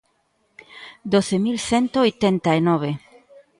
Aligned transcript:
Doce 1.13 1.35
mil 1.45 1.57
cento 1.69 1.97
oitenta 2.07 2.49
e 2.57 2.61
nove. 2.67 2.89